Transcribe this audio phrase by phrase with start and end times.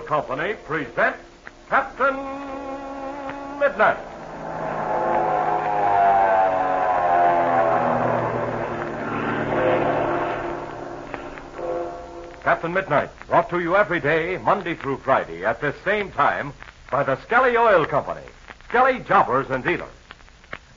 [0.00, 1.18] Company presents
[1.68, 2.16] Captain
[3.58, 3.98] Midnight.
[12.42, 16.52] Captain Midnight, brought to you every day, Monday through Friday, at this same time,
[16.90, 18.26] by the Skelly Oil Company,
[18.68, 19.88] Skelly Jobbers and Dealers.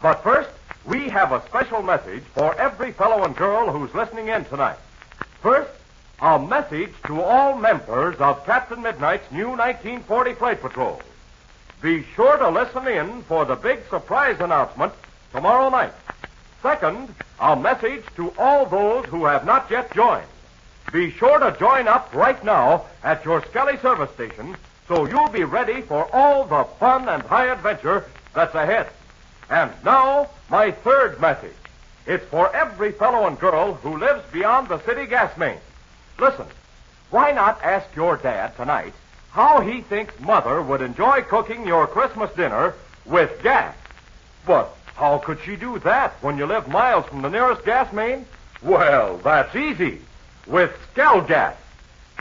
[0.01, 0.49] But first,
[0.85, 4.77] we have a special message for every fellow and girl who's listening in tonight.
[5.41, 5.71] First,
[6.21, 11.01] a message to all members of Captain Midnight's new 1940 Flight Patrol.
[11.81, 14.93] Be sure to listen in for the big surprise announcement
[15.31, 15.91] tomorrow night.
[16.61, 20.27] Second, a message to all those who have not yet joined.
[20.93, 24.55] Be sure to join up right now at your Skelly service station
[24.87, 28.87] so you'll be ready for all the fun and high adventure that's ahead.
[29.49, 31.51] And now, my third message.
[32.07, 35.57] It's for every fellow and girl who lives beyond the city gas main.
[36.17, 36.45] Listen,
[37.09, 38.93] why not ask your dad tonight
[39.31, 42.73] how he thinks Mother would enjoy cooking your Christmas dinner
[43.05, 43.75] with gas?
[44.45, 48.25] But how could she do that when you live miles from the nearest gas main?
[48.61, 49.99] Well, that's easy.
[50.47, 51.55] With Skelgas.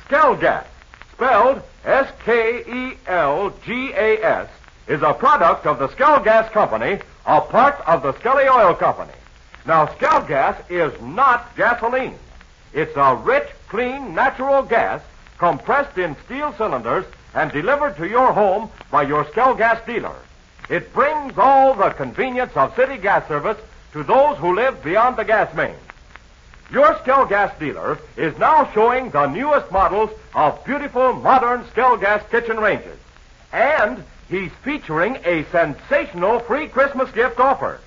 [0.09, 0.65] Skelgas,
[1.13, 2.99] spelled S-K-E-L-G-A-S,
[4.87, 9.13] is a product of the Skelgas Company, a part of the Skelly Oil Company.
[9.67, 12.19] Now, Skelgas is not gasoline.
[12.75, 15.03] It's a rich, clean, natural gas
[15.37, 20.15] compressed in steel cylinders and delivered to your home by your Skelgas dealer.
[20.71, 23.59] It brings all the convenience of city gas service
[23.93, 25.75] to those who live beyond the gas main.
[26.71, 33.01] Your Skelgas dealer is now showing the newest models of beautiful modern Skelgas kitchen ranges.
[33.53, 37.81] And he's featuring a sensational free Christmas gift offer.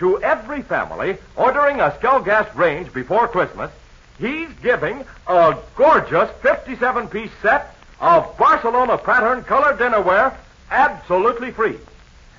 [0.00, 3.70] To every family ordering a Skelgas range before Christmas,
[4.18, 10.34] he's giving a gorgeous 57 piece set of Barcelona pattern colored dinnerware
[10.70, 11.78] absolutely free.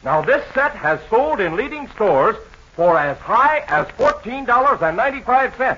[0.04, 2.36] Now, this set has sold in leading stores
[2.76, 5.78] for as high as $14.95.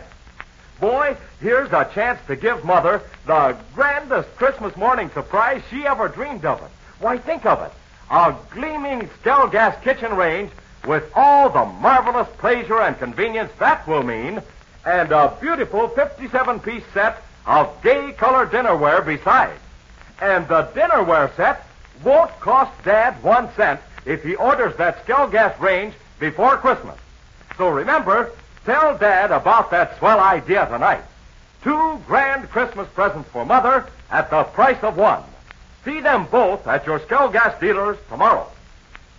[0.80, 6.46] Boy, here's a chance to give Mother the grandest Christmas morning surprise she ever dreamed
[6.46, 6.70] of it.
[7.00, 7.72] Why, think of it.
[8.10, 10.52] A gleaming Skelgas kitchen range
[10.86, 14.42] with all the marvelous pleasure and convenience that will mean,
[14.88, 19.60] and a beautiful 57 piece set of gay colored dinnerware besides.
[20.22, 21.68] And the dinnerware set
[22.06, 26.98] won't cost Dad one cent if he orders that Skelgas range before Christmas.
[27.58, 28.32] So remember,
[28.64, 31.04] tell Dad about that swell idea tonight.
[31.64, 35.24] Two grand Christmas presents for Mother at the price of one.
[35.84, 38.50] See them both at your Skelgas dealers tomorrow.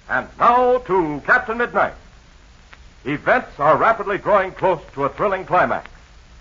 [0.08, 1.92] And now to Captain Midnight.
[3.04, 5.88] Events are rapidly drawing close to a thrilling climax.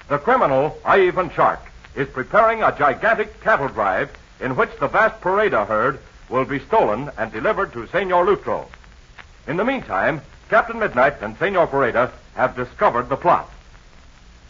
[0.08, 1.60] The criminal, Ivan Shark,
[1.96, 4.10] is preparing a gigantic cattle drive
[4.40, 8.68] in which the vast Pareda herd will be stolen and delivered to Senor Lutro.
[9.48, 13.50] In the meantime, Captain Midnight and Senor Pareda have discovered the plot.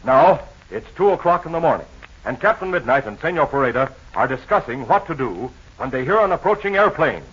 [0.03, 0.41] Now,
[0.71, 1.87] it's two o'clock in the morning,
[2.25, 6.31] and Captain Midnight and Senor Pareda are discussing what to do when they hear an
[6.31, 7.23] approaching airplane.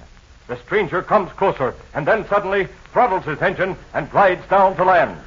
[0.46, 5.18] The stranger comes closer and then suddenly throttles his engine and glides down to land.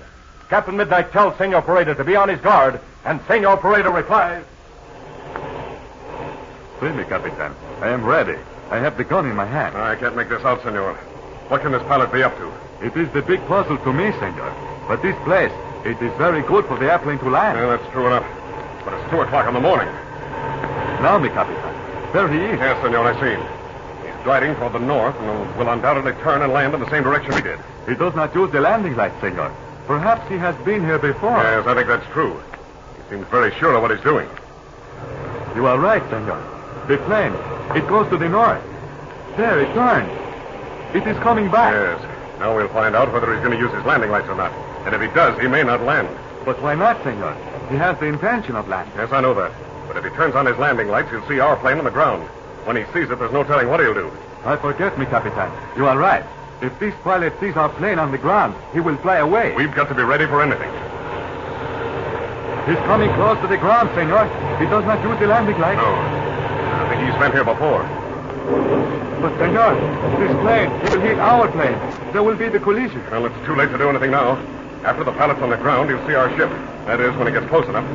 [0.49, 4.43] Captain Midnight tells Senor Pareda to be on his guard, and Senor Pareda replies,
[6.79, 7.53] See me, Capitan.
[7.81, 8.37] I am ready.
[8.69, 9.75] I have the gun in my hand.
[9.75, 10.93] I can't make this out, senor.
[11.49, 12.51] What can this pilot be up to?
[12.85, 14.53] It is the big puzzle to me, senor.
[14.87, 15.51] But this place,
[15.83, 17.57] it is very good for the airplane to land.
[17.57, 18.25] Yeah, that's true enough.
[18.85, 19.87] But it's two o'clock in the morning.
[21.01, 21.73] Now, mi Capitan.
[22.13, 22.59] There he is.
[22.59, 23.56] Yes, senor, I see him.
[24.27, 27.33] He's gliding toward the north and will undoubtedly turn and land in the same direction
[27.33, 27.57] we did.
[27.87, 29.55] He does not use the landing light, senor.
[29.85, 31.37] Perhaps he has been here before.
[31.37, 32.37] Yes, I think that's true.
[32.97, 34.27] He seems very sure of what he's doing.
[35.55, 36.43] You are right, senor.
[36.89, 37.31] The plane,
[37.73, 38.61] it goes to the north.
[39.37, 40.11] There, it turns.
[40.93, 41.71] It is coming back.
[41.71, 42.39] Yes.
[42.39, 44.51] Now we'll find out whether he's going to use his landing lights or not.
[44.85, 46.09] And if he does, he may not land.
[46.43, 47.33] But why not, senor?
[47.69, 48.93] He has the intention of landing.
[48.97, 49.53] Yes, I know that.
[49.87, 52.27] But if he turns on his landing lights, he'll see our plane on the ground.
[52.67, 54.11] When he sees it, there's no telling what he'll do.
[54.43, 55.49] I forget me, Capitan.
[55.77, 56.25] You are right.
[56.61, 59.55] If this pilot sees our plane on the ground, he will fly away.
[59.55, 60.67] We've got to be ready for anything.
[62.67, 64.27] He's coming close to the ground, senor.
[64.59, 65.77] He does not use the landing light.
[65.77, 65.95] No.
[65.95, 67.83] I think he's been here before.
[69.23, 69.71] But, senor,
[70.19, 71.79] this plane, he will hit our plane.
[72.11, 73.01] There will be the collision.
[73.09, 74.35] Well, it's too late to do anything now.
[74.83, 76.49] After the pilot's on the ground, he'll see our ship.
[76.83, 77.87] That is, when he gets close enough.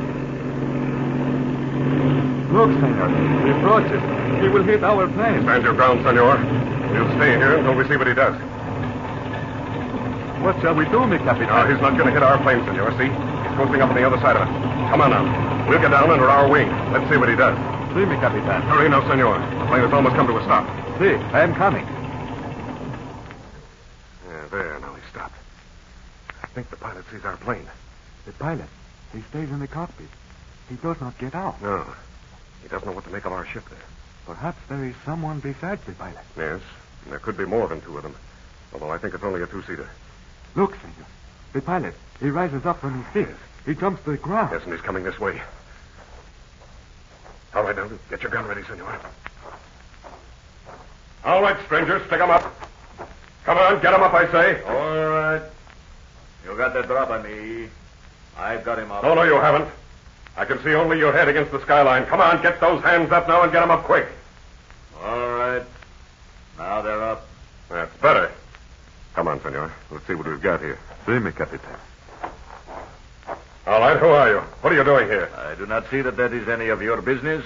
[2.52, 3.08] Look, senor.
[3.44, 4.02] He approaches.
[4.42, 5.42] He will hit our plane.
[5.42, 6.36] Stand your ground, senor.
[6.92, 8.36] We'll stay here until we see what he does.
[10.44, 11.48] What shall we do, mi Capitan?
[11.48, 12.92] No, he's not going to hit our plane, senor.
[13.00, 13.08] See?
[13.08, 14.52] He's coasting up on the other side of it.
[14.92, 15.24] Come on now.
[15.66, 16.68] We'll get down under our wing.
[16.92, 17.56] Let's see what he does.
[17.96, 18.60] See me, Capitan.
[18.68, 19.38] Hurry now, senor.
[19.38, 20.68] The plane has almost come to a stop.
[20.98, 21.86] See, I am coming.
[24.28, 24.78] Yeah, there.
[24.80, 25.38] Now he stopped.
[26.42, 27.64] I think the pilot sees our plane.
[28.26, 28.68] The pilot,
[29.14, 30.08] he stays in the cockpit.
[30.68, 31.62] He does not get out.
[31.62, 31.86] No.
[32.62, 33.78] He doesn't know what to make of our ship there.
[34.26, 36.18] Perhaps there is someone besides the pilot.
[36.36, 36.60] Yes.
[37.08, 38.14] There could be more than two of them.
[38.72, 39.88] Although I think it's only a two-seater.
[40.54, 41.06] Look, senor.
[41.52, 43.34] The pilot, he rises up from his seat.
[43.66, 44.50] He jumps to the ground.
[44.52, 45.40] Yes, and he's coming this way.
[47.54, 48.98] All right, now, get your gun ready, senor.
[51.24, 52.42] All right, strangers, stick 'em up.
[53.44, 54.62] Come on, get 'em up, I say.
[54.62, 55.42] All right.
[56.44, 57.68] You got the drop on me.
[58.38, 59.02] I've got him up.
[59.02, 59.68] No, no, you haven't.
[60.36, 62.06] I can see only your head against the skyline.
[62.06, 64.08] Come on, get those hands up now and get them up quick.
[65.02, 65.62] All right.
[66.58, 67.26] Now they're up.
[67.68, 68.30] That's better.
[69.14, 69.72] Come on, senor.
[69.90, 70.78] Let's see what we've got here.
[71.06, 71.76] See me, Capitan.
[73.66, 74.38] All right, who are you?
[74.38, 75.30] What are you doing here?
[75.36, 77.44] I do not see that that is any of your business.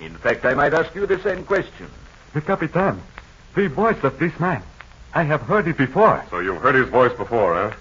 [0.00, 1.88] In fact, I might ask you the same question.
[2.34, 3.02] The Capitan.
[3.54, 4.62] The voice of this man.
[5.14, 6.24] I have heard it before.
[6.30, 7.76] So you've heard his voice before, huh?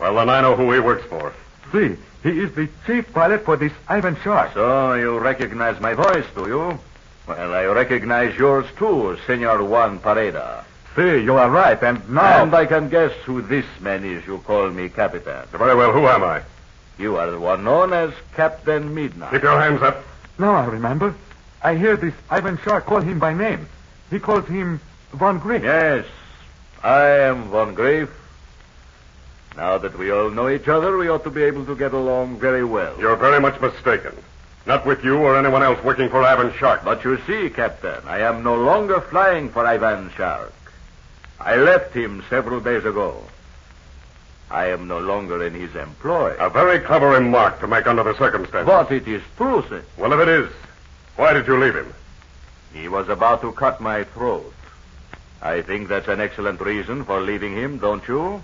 [0.00, 1.34] Well, then I know who he works for.
[1.72, 4.54] See, he is the chief pilot for this Ivan Shark.
[4.54, 6.78] So you recognize my voice, do you?
[7.26, 10.64] Well, I recognize yours too, Senor Juan Pareda.
[10.96, 12.42] See, you are right, and now...
[12.42, 15.46] And I can guess who this man is you call me Capitan.
[15.52, 16.42] Very well, who am I?
[16.98, 19.30] You are the one known as Captain Midnight.
[19.30, 20.04] Keep your hands up.
[20.38, 21.14] Now I remember.
[21.62, 23.68] I hear this Ivan Shark call him by name.
[24.10, 24.80] He calls him
[25.12, 25.62] Von Griff.
[25.62, 26.06] Yes,
[26.82, 28.08] I am Von Graef.
[29.60, 32.38] Now that we all know each other, we ought to be able to get along
[32.40, 32.98] very well.
[32.98, 34.16] You're very much mistaken.
[34.64, 36.82] Not with you or anyone else working for Ivan Shark.
[36.82, 40.54] But you see, Captain, I am no longer flying for Ivan Shark.
[41.38, 43.22] I left him several days ago.
[44.50, 46.36] I am no longer in his employ.
[46.38, 48.66] A very clever remark to make under the circumstances.
[48.66, 49.84] But it is true, sir.
[49.98, 50.50] Well, if it is,
[51.16, 51.92] why did you leave him?
[52.72, 54.54] He was about to cut my throat.
[55.42, 58.42] I think that's an excellent reason for leaving him, don't you?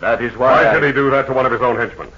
[0.00, 0.64] That is why.
[0.64, 2.10] Why I- did he do that to one of his own henchmen?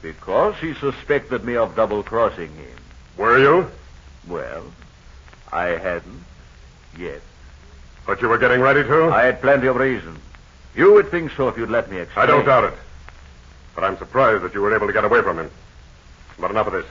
[0.00, 2.76] Because he suspected me of double crossing him.
[3.16, 3.70] Were you?
[4.26, 4.64] Well,
[5.52, 6.24] I hadn't
[6.98, 7.20] yet.
[8.06, 9.04] But you were getting ready to?
[9.12, 10.18] I had plenty of reason.
[10.74, 12.24] You would think so if you'd let me explain.
[12.24, 12.74] I don't doubt it.
[13.74, 15.50] But I'm surprised that you were able to get away from him.
[16.38, 16.86] But enough of this.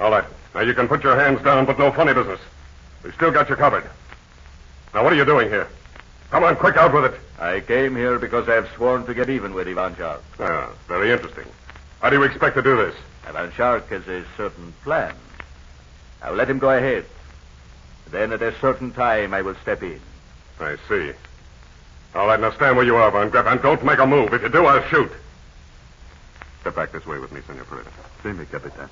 [0.00, 0.24] All right.
[0.54, 2.40] Now you can put your hands down, but no funny business.
[3.02, 3.84] We've still got you covered.
[4.94, 5.68] Now what are you doing here?
[6.32, 7.20] Come on, quick, out with it.
[7.38, 10.22] I came here because I have sworn to get even with Ivan Shark.
[10.40, 11.44] Ah, very interesting.
[12.00, 12.94] How do you expect to do this?
[13.26, 15.14] Ivan Shark has a certain plan.
[16.22, 17.04] I will let him go ahead.
[18.10, 20.00] Then at a certain time, I will step in.
[20.58, 21.12] I see.
[22.14, 24.32] All right, now stand where you are, Von Graff, and don't make a move.
[24.32, 25.12] If you do, I'll shoot.
[26.62, 27.92] Step back this way with me, Senor Pareda.
[28.22, 28.88] See me, Capitan.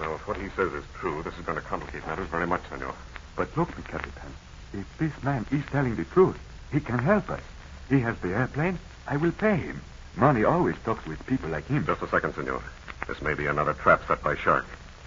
[0.00, 2.62] Now, if what he says is true, this is going to complicate matters very much,
[2.70, 2.92] Senor.
[3.36, 4.34] But look, Capitan.
[4.74, 6.38] If this man is telling the truth,
[6.72, 7.40] he can help us.
[7.88, 8.78] He has the airplane.
[9.06, 9.80] I will pay him.
[10.16, 11.86] Money always talks with people like him.
[11.86, 12.62] Just a second, Senor.
[13.06, 14.64] This may be another trap set by Shark.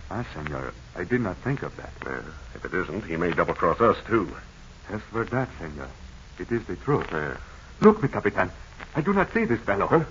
[0.10, 1.92] Ah, senor, I did not think of that.
[2.06, 2.22] Uh,
[2.56, 4.34] if it isn't, he may double cross us, too.
[4.90, 5.90] As for that, senor,
[6.40, 7.08] it is the truth.
[7.82, 8.50] Look, me, Capitan.
[8.96, 9.88] I do not see this fellow.
[9.88, 10.06] Huh?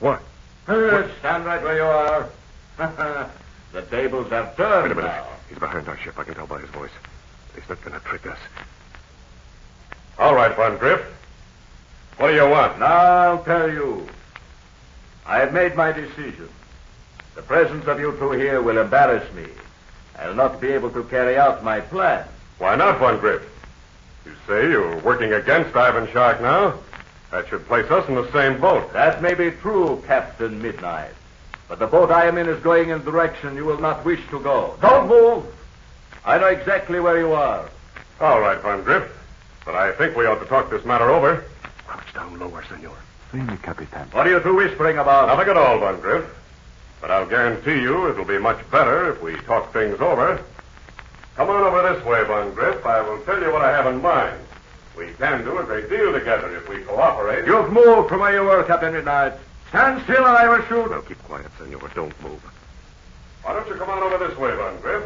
[0.00, 0.20] What?
[0.64, 2.28] stand right where you are.
[3.72, 5.08] the tables have turned Wait a minute.
[5.08, 5.28] now.
[5.48, 6.18] He's behind our ship.
[6.18, 6.90] I can tell by his voice.
[7.54, 8.38] He's not going to trick us.
[10.18, 11.00] All right, Von Griff.
[12.16, 12.78] What do you want?
[12.78, 14.08] Now I'll tell you.
[15.26, 16.48] I have made my decision.
[17.34, 19.46] The presence of you two here will embarrass me.
[20.18, 22.26] I'll not be able to carry out my plan.
[22.58, 23.42] Why not, Von Griff?
[24.24, 26.78] You say you're working against Ivan Shark now?
[27.32, 28.92] That should place us in the same boat.
[28.92, 31.10] That may be true, Captain Midnight.
[31.68, 34.20] But the boat I am in is going in a direction you will not wish
[34.30, 34.76] to go.
[34.80, 35.44] Don't move.
[36.24, 37.68] I know exactly where you are.
[38.20, 39.04] All right, Von Griff.
[39.64, 41.44] But I think we ought to talk this matter over.
[41.86, 42.96] Crouch down lower, senor.
[43.32, 44.08] See me, Capitan.
[44.12, 45.28] What are you two whispering about?
[45.28, 46.24] Nothing at all, Von Griff.
[47.00, 50.42] But I'll guarantee you it'll be much better if we talk things over.
[51.36, 52.86] Come on over this way, Von Griff.
[52.86, 54.40] I will tell you what I have in mind.
[54.96, 57.46] We can do a great deal together if we cooperate.
[57.46, 59.32] You've moved from where you were, Captain Midnight.
[59.68, 60.88] Stand still and I will shoot.
[60.88, 61.90] Well, keep quiet, senor.
[61.94, 62.40] Don't move.
[63.42, 65.02] Why don't you come on over this way, Von Griff?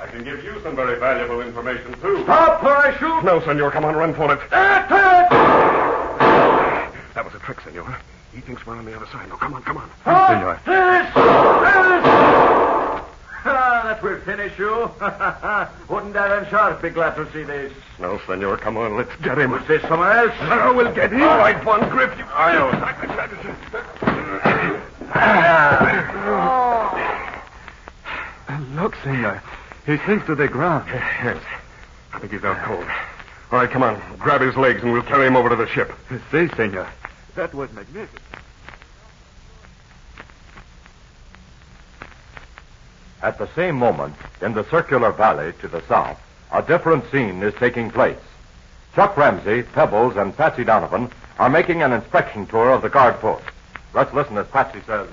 [0.00, 2.22] I can give you some very valuable information, too.
[2.22, 3.24] Stop or I shoot.
[3.24, 3.70] No, senor.
[3.70, 4.38] Come on, run for it.
[4.48, 5.28] That's it!
[7.14, 7.98] That was a trick, senor.
[8.32, 9.28] He thinks we're on the other side.
[9.28, 9.90] Now, come on, come on.
[10.02, 10.60] Stop senor.
[10.64, 11.14] this!
[11.14, 13.04] This!
[13.44, 14.90] Ah, that will finish you.
[15.88, 17.72] Wouldn't Ivan Shark be glad to see this?
[17.98, 18.58] No, senor.
[18.58, 18.96] Come on.
[18.96, 19.52] Let's get him.
[19.52, 20.34] Was this someone else?
[20.40, 21.22] No, we'll get him.
[21.22, 22.18] All right, Von Griff.
[22.18, 22.24] You...
[28.48, 29.42] Uh, look, senor.
[29.88, 30.86] He sinks to the ground.
[30.90, 31.42] Uh, yes.
[32.12, 32.84] I think he's out cold.
[33.50, 33.98] All right, come on.
[34.18, 35.90] Grab his legs and we'll carry him over to the ship.
[36.30, 36.86] Si, senor.
[37.34, 38.20] That was magnificent.
[43.22, 46.20] At the same moment, in the circular valley to the south,
[46.52, 48.18] a different scene is taking place.
[48.94, 53.46] Chuck Ramsey, Pebbles, and Patsy Donovan are making an inspection tour of the guard post.
[53.94, 55.08] Let's listen as Patsy says.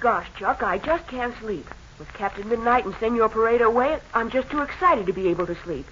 [0.00, 1.68] Gosh, Chuck, I just can't sleep.
[2.02, 5.54] With Captain Midnight and Senor Pareda away, I'm just too excited to be able to
[5.62, 5.86] sleep.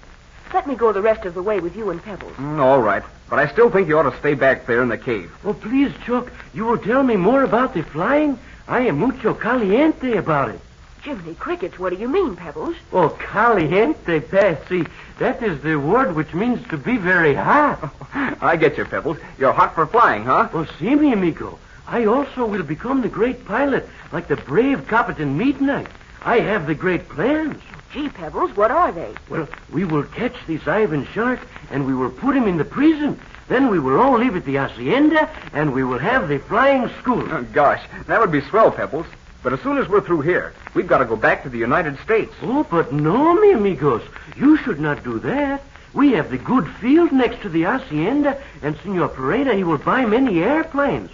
[0.53, 2.33] Let me go the rest of the way with you and Pebbles.
[2.33, 3.01] Mm, all right.
[3.29, 5.31] But I still think you ought to stay back there in the cave.
[5.45, 8.37] Oh, please, Chuck, you will tell me more about the flying?
[8.67, 10.59] I am mucho caliente about it.
[11.01, 12.75] Jiminy Crickets, what do you mean, Pebbles?
[12.91, 14.87] Oh, caliente, Patsy.
[15.17, 17.89] That is the word which means to be very hot.
[18.41, 19.17] I get you, Pebbles.
[19.39, 20.49] You're hot for flying, huh?
[20.51, 21.57] Oh, see me, amigo.
[21.87, 25.87] I also will become the great pilot, like the brave Captain Midnight.
[26.21, 27.61] I have the great plans.
[27.93, 29.13] Gee, Pebbles, what are they?
[29.29, 31.39] Well, we will catch this Ivan Shark,
[31.71, 33.19] and we will put him in the prison.
[33.47, 37.27] Then we will all live at the hacienda, and we will have the flying school.
[37.31, 39.07] Oh, gosh, that would be swell, Pebbles.
[39.43, 41.97] But as soon as we're through here, we've got to go back to the United
[41.99, 42.33] States.
[42.43, 44.03] Oh, but no, mi amigos.
[44.37, 45.63] You should not do that.
[45.93, 50.05] We have the good field next to the hacienda, and Senor Pareda, he will buy
[50.05, 51.09] many airplanes.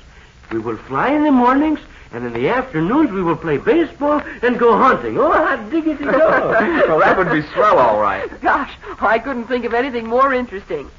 [0.51, 1.79] We will fly in the mornings,
[2.11, 5.17] and in the afternoons we will play baseball and go hunting.
[5.17, 6.17] Oh, how diggity go.
[6.87, 8.29] well, that would be swell, all right.
[8.41, 10.89] Gosh, I couldn't think of anything more interesting.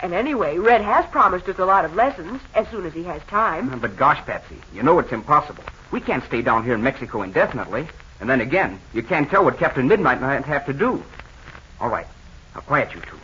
[0.00, 3.22] And anyway, Red has promised us a lot of lessons as soon as he has
[3.24, 3.70] time.
[3.70, 5.64] Mm, but gosh, Patsy, you know it's impossible.
[5.90, 7.88] We can't stay down here in Mexico indefinitely.
[8.20, 11.02] And then again, you can't tell what Captain Midnight might have to do.
[11.80, 12.06] All right.
[12.54, 13.18] Now, quiet, you two.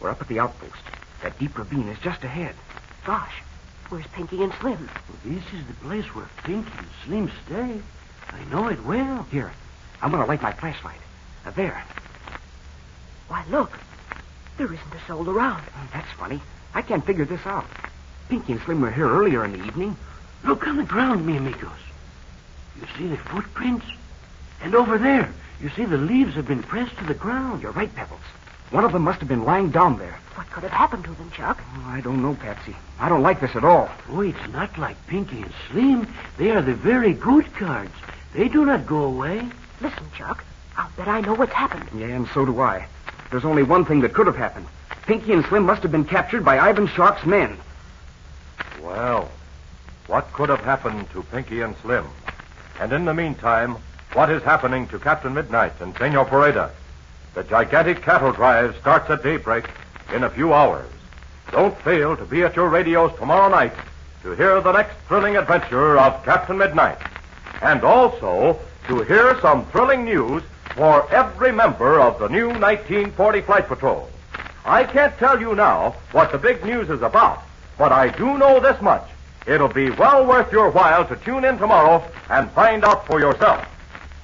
[0.00, 0.82] We're up at the outpost.
[1.22, 2.54] That deep ravine is just ahead.
[3.06, 3.42] Gosh,
[3.88, 4.88] where's Pinky and Slim?
[5.08, 7.80] Well, this is the place where Pinky and Slim stay.
[8.30, 9.26] I know it well.
[9.30, 9.52] Here,
[10.02, 10.98] I'm going to light my flashlight.
[11.46, 11.82] Uh, there.
[13.28, 13.78] Why, look.
[14.56, 15.62] There isn't a soul around.
[15.76, 16.40] Oh, that's funny.
[16.74, 17.66] I can't figure this out.
[18.28, 19.96] Pinky and Slim were here earlier in the evening.
[20.44, 21.70] Look on the ground, mi amigos.
[22.80, 23.86] You see the footprints?
[24.62, 27.62] And over there, you see the leaves have been pressed to the ground.
[27.62, 28.20] You're right, Pebbles.
[28.70, 30.18] One of them must have been lying down there.
[30.34, 31.60] What could have happened to them, Chuck?
[31.76, 32.74] Oh, I don't know, Patsy.
[32.98, 33.88] I don't like this at all.
[34.10, 36.12] Oh, it's not like Pinky and Slim.
[36.38, 37.92] They are the very good cards.
[38.34, 39.48] They do not go away.
[39.80, 40.44] Listen, Chuck.
[40.76, 41.88] I'll bet I know what's happened.
[41.94, 42.86] Yeah, and so do I.
[43.30, 44.66] There's only one thing that could have happened.
[45.06, 47.56] Pinky and Slim must have been captured by Ivan Shark's men.
[48.82, 49.30] Well,
[50.06, 52.06] what could have happened to Pinky and Slim?
[52.80, 53.76] And in the meantime,
[54.14, 56.70] what is happening to Captain Midnight and Senor Pareda?
[57.34, 59.64] The gigantic cattle drive starts at daybreak
[60.14, 60.88] in a few hours.
[61.50, 63.72] Don't fail to be at your radios tomorrow night
[64.22, 66.98] to hear the next thrilling adventure of Captain Midnight.
[67.60, 70.44] And also to hear some thrilling news
[70.76, 74.08] for every member of the new 1940 Flight Patrol.
[74.64, 77.42] I can't tell you now what the big news is about,
[77.76, 79.08] but I do know this much.
[79.46, 83.66] It'll be well worth your while to tune in tomorrow and find out for yourself.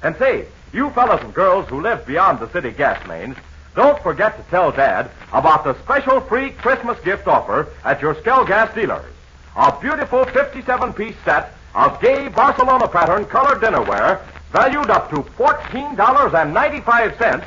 [0.03, 3.37] And say, you fellas and girls who live beyond the city gas mains,
[3.75, 8.75] don't forget to tell Dad about the special free Christmas gift offer at your Skelgas
[8.75, 9.11] dealers.
[9.57, 14.21] A beautiful 57-piece set of gay Barcelona pattern colored dinnerware
[14.53, 17.45] valued up to $14.95,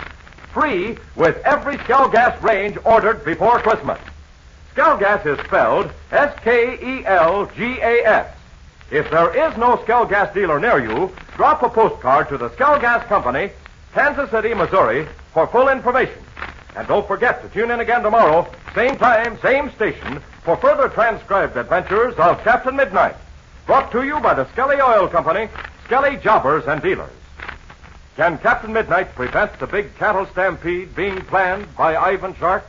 [0.53, 3.99] free with every Skelgas range ordered before Christmas.
[4.73, 6.67] Skelgas is spelled S-K-E-L-G-A-S.
[8.93, 13.49] If there is no Skelgas dealer near you, drop a postcard to the Skelgas Company,
[13.91, 16.21] Kansas City, Missouri, for full information.
[16.75, 21.57] And don't forget to tune in again tomorrow, same time, same station, for further transcribed
[21.57, 23.15] adventures of Captain Midnight.
[23.65, 25.49] Brought to you by the Skelly Oil Company,
[25.85, 27.09] Skelly Jobbers and Dealers.
[28.15, 32.63] Can Captain Midnight prevent the big cattle stampede being planned by Ivan Shark?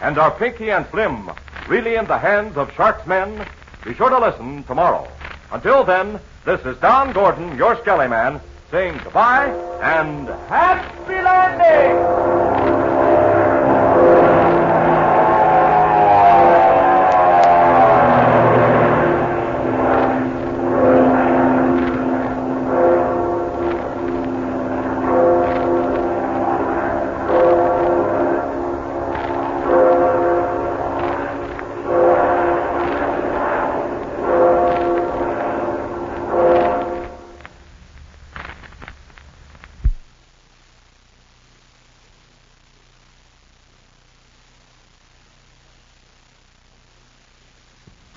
[0.00, 1.30] And are Pinky and Slim
[1.68, 3.46] really in the hands of Shark's men?
[3.84, 5.08] Be sure to listen tomorrow.
[5.52, 8.40] Until then, this is Don Gordon, your Skelly Man,
[8.70, 9.48] saying goodbye
[9.82, 12.49] and happy landing!